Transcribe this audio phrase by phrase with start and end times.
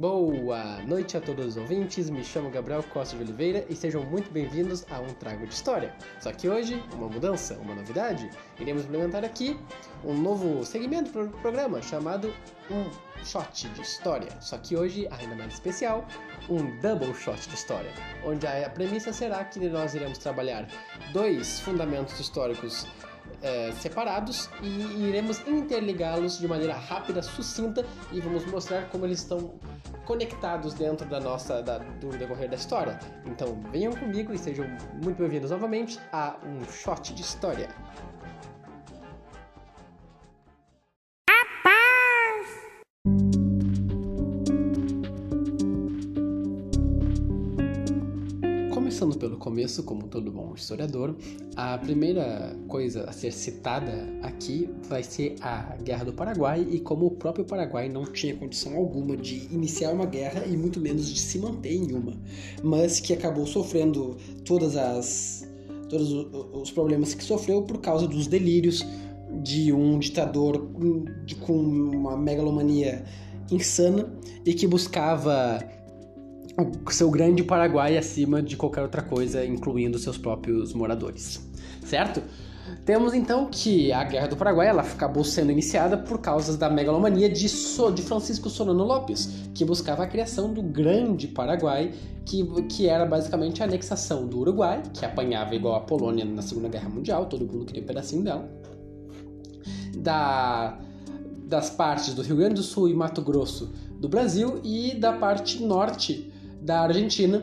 [0.00, 4.30] Boa noite a todos os ouvintes, me chamo Gabriel Costa de Oliveira e sejam muito
[4.30, 5.94] bem-vindos a um Trago de História.
[6.18, 9.60] Só que hoje, uma mudança, uma novidade, iremos implementar aqui
[10.02, 12.32] um novo segmento para o programa chamado
[12.70, 12.90] Um
[13.22, 14.30] Shot de História.
[14.40, 16.06] Só que hoje, ainda mais especial,
[16.48, 17.92] um Double Shot de História,
[18.24, 20.66] onde a premissa será que nós iremos trabalhar
[21.12, 22.86] dois fundamentos históricos
[23.42, 29.54] é, separados e iremos interligá-los de maneira rápida, sucinta e vamos mostrar como eles estão
[30.04, 32.98] conectados dentro da nossa da, do decorrer da história.
[33.26, 34.66] Então venham comigo e sejam
[35.02, 37.68] muito bem-vindos novamente a um shot de história.
[49.00, 51.16] Começando pelo começo, como todo bom historiador,
[51.56, 57.06] a primeira coisa a ser citada aqui vai ser a Guerra do Paraguai e como
[57.06, 61.18] o próprio Paraguai não tinha condição alguma de iniciar uma guerra e muito menos de
[61.18, 62.12] se manter em uma,
[62.62, 65.48] mas que acabou sofrendo todas as
[65.88, 66.12] todos
[66.52, 68.84] os problemas que sofreu por causa dos delírios
[69.42, 70.68] de um ditador
[71.40, 73.02] com uma megalomania
[73.50, 74.12] insana
[74.44, 75.58] e que buscava
[76.60, 81.40] o seu grande Paraguai acima de qualquer outra coisa, incluindo seus próprios moradores,
[81.84, 82.22] certo?
[82.84, 87.28] Temos então que a Guerra do Paraguai ela acabou sendo iniciada por causa da megalomania
[87.28, 91.92] de, so, de Francisco Solano Lopes, que buscava a criação do Grande Paraguai,
[92.24, 96.68] que, que era basicamente a anexação do Uruguai, que apanhava igual a Polônia na Segunda
[96.68, 98.48] Guerra Mundial, todo mundo queria um pedacinho dela,
[99.96, 100.78] da,
[101.46, 105.62] das partes do Rio Grande do Sul e Mato Grosso do Brasil e da parte
[105.62, 106.29] norte
[106.60, 107.42] da Argentina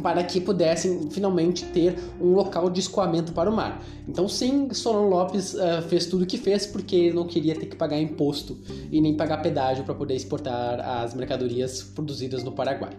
[0.00, 3.82] para que pudessem finalmente ter um local de escoamento para o mar.
[4.08, 7.66] Então, sim, Solon Lopes uh, fez tudo o que fez porque ele não queria ter
[7.66, 8.58] que pagar imposto
[8.90, 12.92] e nem pagar pedágio para poder exportar as mercadorias produzidas no Paraguai.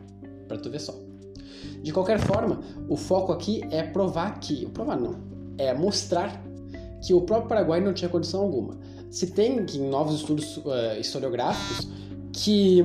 [0.48, 0.94] Para tu ver só.
[1.82, 5.16] De qualquer forma, o foco aqui é provar que, provar não,
[5.58, 6.44] é mostrar
[7.02, 8.78] que o próprio Paraguai não tinha condição alguma.
[9.10, 11.90] Se tem em novos estudos uh, historiográficos
[12.32, 12.84] que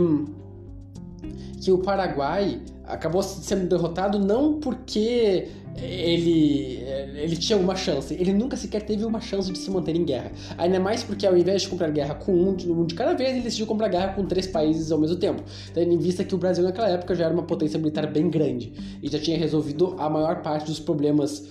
[1.60, 5.48] que o Paraguai acabou sendo derrotado não porque
[5.82, 6.82] ele,
[7.16, 10.32] ele tinha uma chance, ele nunca sequer teve uma chance de se manter em guerra.
[10.56, 13.30] Ainda mais porque ao invés de comprar guerra com um de, um de cada vez,
[13.30, 15.42] ele decidiu comprar guerra com três países ao mesmo tempo.
[15.74, 18.72] Tendo em vista que o Brasil naquela época já era uma potência militar bem grande
[19.02, 21.46] e já tinha resolvido a maior parte dos problemas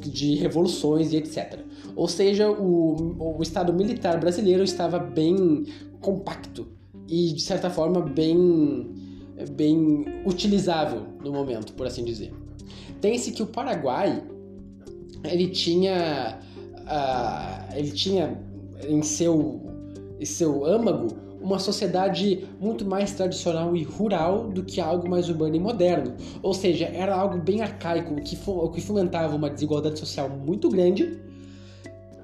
[0.00, 1.60] de revoluções e etc.
[1.94, 5.66] Ou seja, o, o Estado militar brasileiro estava bem
[6.00, 6.66] compacto
[7.08, 8.92] e de certa forma bem
[9.52, 12.32] bem utilizável no momento, por assim dizer.
[13.00, 14.22] Tem-se que o Paraguai
[15.24, 16.38] ele tinha
[16.78, 18.38] uh, ele tinha
[18.88, 19.60] em seu
[20.20, 21.08] em seu âmago
[21.40, 26.14] uma sociedade muito mais tradicional e rural do que algo mais urbano e moderno.
[26.42, 31.20] Ou seja, era algo bem arcaico, que, que fomentava uma desigualdade social muito grande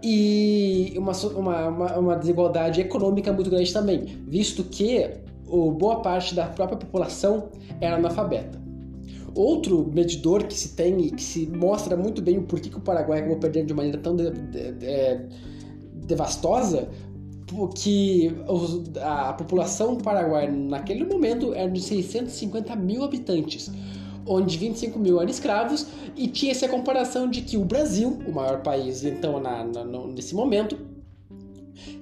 [0.02, 5.10] e uma, uma, uma, desigualdade econômica muito grande também, visto que
[5.46, 7.48] o, boa parte da própria população
[7.80, 8.60] era analfabeta.
[9.34, 12.80] Outro medidor que se tem e que se mostra muito bem o porquê que o
[12.80, 15.26] Paraguai acabou perdendo de maneira tão de, de, de,
[16.06, 16.88] devastosa,
[17.74, 18.32] que
[19.02, 23.70] a população paraguaia naquele momento era de 650 mil habitantes,
[24.30, 25.86] onde 25 mil eram escravos,
[26.16, 30.36] e tinha essa comparação de que o Brasil, o maior país então na, na, nesse
[30.36, 30.78] momento,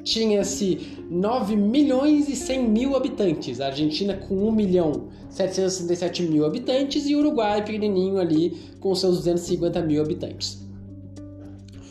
[0.05, 7.07] tinha-se 9 milhões e 100 mil habitantes, a Argentina com 1 milhão 767 mil habitantes
[7.07, 10.67] e o Uruguai pequenininho ali com seus 250 mil habitantes.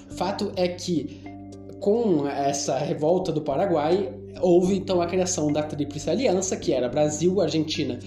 [0.09, 1.21] Fato é que
[1.79, 7.39] com essa revolta do Paraguai houve então a criação da Tríplice Aliança, que era Brasil,
[7.39, 7.99] Argentina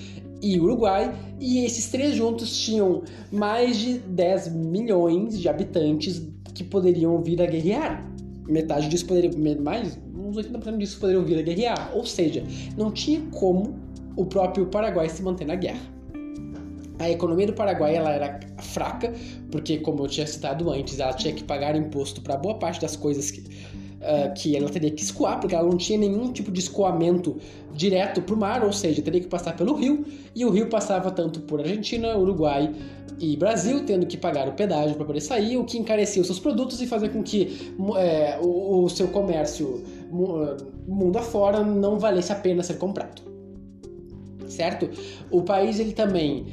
[0.42, 6.22] e Uruguai, e esses três juntos tinham mais de 10 milhões de habitantes
[6.54, 8.10] que poderiam vir a guerrear
[8.50, 9.30] metade disso poderia,
[9.60, 11.92] mais, uns 80% disso poderiam vir a guerrear.
[11.94, 12.44] Ou seja,
[12.76, 13.78] não tinha como
[14.16, 15.80] o próprio Paraguai se manter na guerra.
[16.98, 19.12] A economia do Paraguai ela era fraca,
[19.50, 22.94] porque, como eu tinha citado antes, ela tinha que pagar imposto para boa parte das
[22.94, 23.42] coisas que,
[24.00, 27.36] uh, que ela teria que escoar, porque ela não tinha nenhum tipo de escoamento
[27.74, 30.04] direto para o mar, ou seja, teria que passar pelo rio,
[30.34, 32.74] e o rio passava tanto por Argentina, Uruguai
[33.18, 36.38] e Brasil, tendo que pagar o pedágio para poder sair, o que encarecia os seus
[36.38, 39.84] produtos e fazia com que é, o, o seu comércio
[40.86, 43.22] mundo afora não valesse a pena ser comprado.
[44.48, 44.90] Certo?
[45.30, 46.46] O país ele também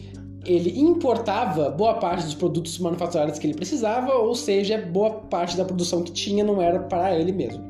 [0.45, 5.66] ele importava boa parte dos produtos manufaturados que ele precisava, ou seja, boa parte da
[5.66, 7.63] produção que tinha não era para ele mesmo.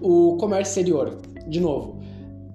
[0.00, 1.96] O comércio exterior, de novo,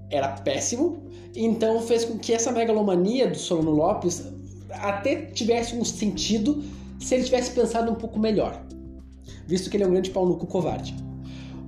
[0.10, 0.98] era péssimo,
[1.36, 4.28] então fez com que essa megalomania do Solano Lopes
[4.70, 6.64] até tivesse um sentido
[7.00, 8.62] se ele tivesse pensado um pouco melhor,
[9.46, 11.07] visto que ele é um grande pau no cu covarde.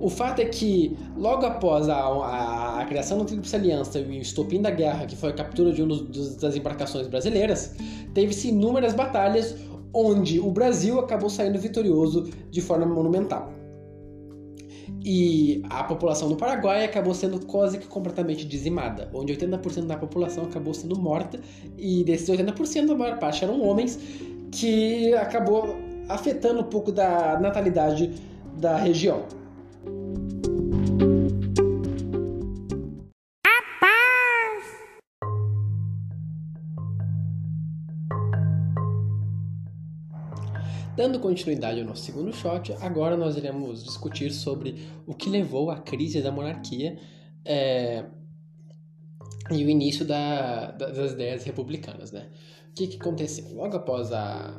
[0.00, 4.12] O fato é que, logo após a, a, a criação da Tríplice Aliança e o
[4.12, 5.94] estopim da guerra, que foi a captura de uma
[6.40, 7.74] das embarcações brasileiras,
[8.14, 9.54] teve-se inúmeras batalhas
[9.92, 13.52] onde o Brasil acabou saindo vitorioso de forma monumental.
[15.04, 20.44] E a população do Paraguai acabou sendo quase que completamente dizimada, onde 80% da população
[20.44, 21.40] acabou sendo morta,
[21.76, 23.98] e desses 80%, a maior parte eram homens,
[24.50, 25.76] que acabou
[26.08, 28.14] afetando um pouco da natalidade
[28.58, 29.39] da região.
[40.96, 45.78] Dando continuidade ao nosso segundo shot, agora nós iremos discutir sobre o que levou à
[45.78, 46.98] crise da monarquia
[47.44, 48.04] é,
[49.50, 52.10] e o início da, das ideias republicanas.
[52.10, 52.28] Né?
[52.70, 53.54] O que, que aconteceu?
[53.54, 54.56] Logo após a,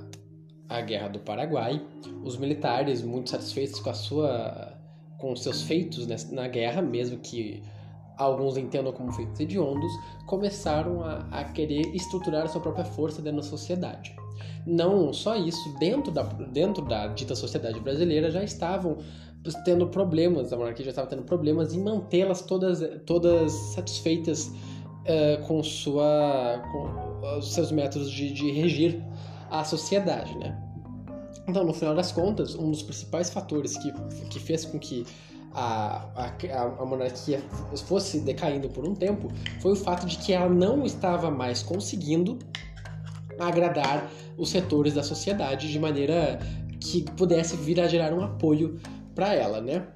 [0.70, 1.86] a Guerra do Paraguai,
[2.24, 4.78] os militares, muito satisfeitos com, a sua,
[5.18, 7.62] com seus feitos na guerra, mesmo que
[8.22, 9.92] alguns entendam como feitos hediondos,
[10.26, 14.16] começaram a, a querer estruturar a sua própria força dentro da sociedade.
[14.66, 18.98] Não só isso, dentro da, dentro da dita sociedade brasileira já estavam
[19.66, 25.64] tendo problemas, a monarquia já estava tendo problemas em mantê-las todas, todas satisfeitas uh, com,
[25.64, 29.04] sua, com os seus métodos de, de regir
[29.50, 30.58] a sociedade, né?
[31.48, 33.92] Então, no final das contas, um dos principais fatores que,
[34.30, 35.06] que fez com que
[35.54, 37.42] a, a, a, monarquia
[37.86, 39.28] fosse decaindo por um tempo
[39.60, 42.40] foi o fato de que ela não estava mais conseguindo
[43.40, 46.40] agradar os setores da sociedade de maneira
[46.80, 48.80] que pudesse vir a gerar um apoio
[49.14, 49.88] para ela, né?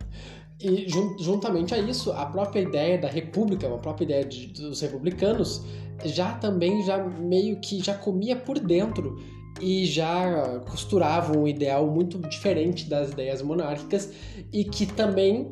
[0.59, 0.87] E
[1.19, 5.63] juntamente a isso, a própria ideia da república, a própria ideia de, dos republicanos,
[6.05, 9.19] já também já meio que já comia por dentro
[9.61, 14.11] e já costurava um ideal muito diferente das ideias monárquicas
[14.51, 15.51] e que também,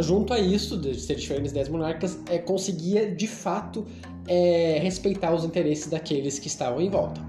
[0.00, 3.86] junto a isso, de ser diferente das ideias monárquicas, é, conseguia de fato
[4.26, 7.20] é, respeitar os interesses daqueles que estavam em volta.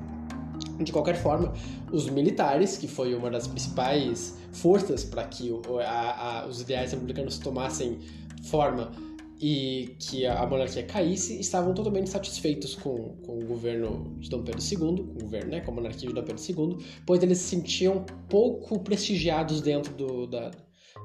[0.80, 1.54] De qualquer forma,
[1.92, 5.52] os militares, que foi uma das principais forças para que
[5.86, 8.00] a, a, os ideais republicanos tomassem
[8.44, 8.92] forma
[9.40, 14.62] e que a monarquia caísse, estavam totalmente satisfeitos com, com o governo de Dom Pedro
[14.62, 17.50] II, com o governo, né, com a monarquia de Dom Pedro II, pois eles se
[17.56, 20.52] sentiam pouco prestigiados dentro do, da,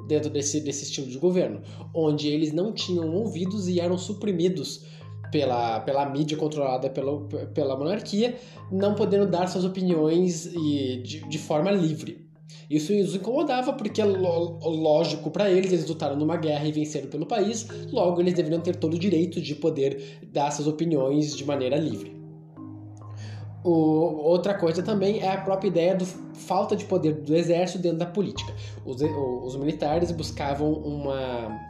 [0.07, 1.63] dentro desse, desse estilo de governo,
[1.95, 4.85] onde eles não tinham ouvidos e eram suprimidos
[5.31, 7.21] pela, pela mídia controlada pela,
[7.55, 8.37] pela monarquia,
[8.71, 12.32] não podendo dar suas opiniões e de, de forma livre.
[12.69, 17.27] Isso os incomodava porque, é lógico, para eles, eles lutaram numa guerra e venceram pelo
[17.27, 21.77] país, logo eles deveriam ter todo o direito de poder dar suas opiniões de maneira
[21.77, 22.23] livre.
[23.65, 26.05] O, outra coisa também é a própria ideia da
[26.35, 28.53] falta de poder do exército dentro da política.
[28.85, 31.61] Os, os militares buscavam uma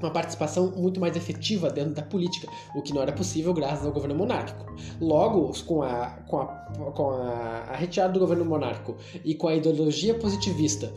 [0.00, 3.92] uma participação muito mais efetiva dentro da política, o que não era possível graças ao
[3.92, 4.72] governo monárquico.
[5.00, 9.54] Logo, com a, com a, com a, a retirada do governo monárquico e com a
[9.54, 10.92] ideologia positivista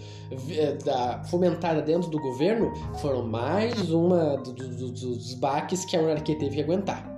[0.50, 6.02] eh, da, fomentada dentro do governo, foram mais uma do, do, dos baques que a
[6.02, 7.12] monarquia teve que aguentar.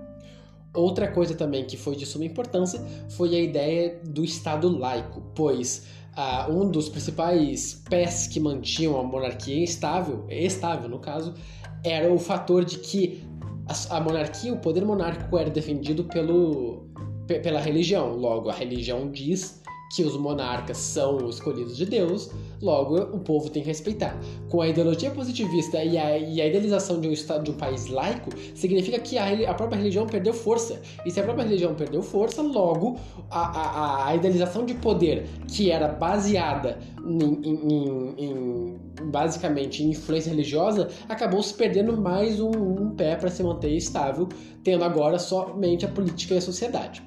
[0.73, 5.85] Outra coisa também que foi de suma importância foi a ideia do Estado laico, pois
[6.17, 11.35] uh, um dos principais pés que mantinham a monarquia estável, estável no caso,
[11.83, 13.23] era o fator de que
[13.67, 16.87] a, a monarquia, o poder monárquico era defendido pelo,
[17.27, 18.15] pela religião.
[18.15, 19.62] Logo, a religião diz
[19.93, 24.19] que os monarcas são escolhidos de Deus, logo o povo tem que respeitar.
[24.49, 27.85] Com a ideologia positivista e a, e a idealização de um estado de um país
[27.87, 30.81] laico, significa que a, a, própria religião perdeu força.
[31.05, 32.97] E se a própria religião perdeu força, logo
[33.29, 38.77] a, a idealização de poder que era baseada em, em, em,
[39.11, 44.27] basicamente em influência religiosa acabou se perdendo mais um, um pé para se manter estável,
[44.63, 47.03] tendo agora somente a política e a sociedade.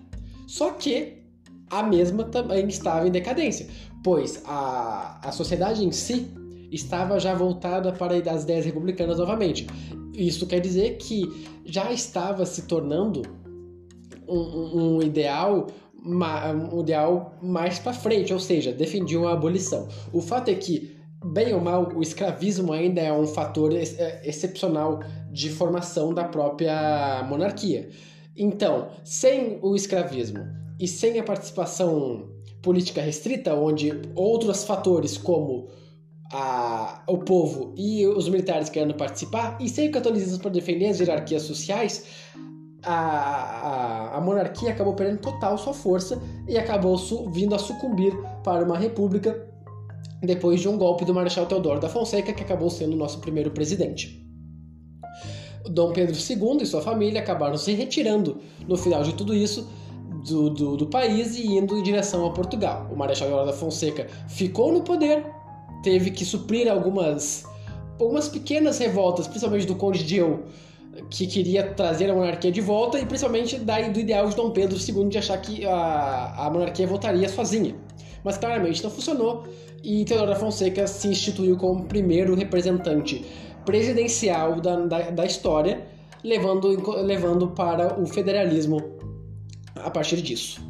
[0.47, 1.16] Só que
[1.71, 3.67] a mesma também estava em decadência,
[4.03, 6.31] pois a, a sociedade em si
[6.71, 9.67] estava já voltada para as ideias republicanas novamente.
[10.13, 11.25] Isso quer dizer que
[11.65, 13.23] já estava se tornando
[14.29, 15.67] um, um ideal
[16.05, 19.89] um ideal mais para frente, ou seja, defendiam a abolição.
[20.13, 24.23] O fato é que, bem ou mal, o escravismo ainda é um fator ex é,
[24.25, 25.01] excepcional
[25.33, 27.89] de formação da própria monarquia.
[28.37, 30.47] Então, sem o escravismo
[30.79, 32.29] e sem a participação
[32.63, 35.69] política restrita, onde outros fatores como
[36.33, 40.99] a, o povo e os militares querendo participar, e sem o catolicismo para defender as
[40.99, 42.05] hierarquias sociais,
[42.83, 48.13] a, a, a, monarquia acabou perdendo total sua força e acabou su, vindo a sucumbir
[48.45, 49.45] para uma república
[50.23, 53.51] depois de um golpe do Marechal Teodoro da Fonseca, que acabou sendo o nosso primeiro
[53.51, 54.25] presidente.
[55.69, 59.69] Dom Pedro II e sua família acabaram se retirando no final de tudo isso
[60.27, 62.89] do, do, do país e indo em direção a Portugal.
[62.93, 65.25] O Marechal Teodoro da Fonseca ficou no poder,
[65.83, 67.45] teve que suprir algumas,
[67.99, 70.45] algumas pequenas revoltas, principalmente do Conde de Eu,
[71.11, 74.77] que queria trazer a monarquia de volta, e principalmente daí do ideal de Dom Pedro
[74.77, 77.75] II de achar que a, a monarquia voltaria sozinha.
[78.25, 79.45] Mas claramente não funcionou,
[79.83, 83.25] e Teodoro da Fonseca se instituiu como primeiro representante
[83.65, 85.87] presidencial da, da, da história,
[86.25, 86.69] levando,
[87.03, 88.96] levando para o federalismo
[89.83, 90.61] a partir disso.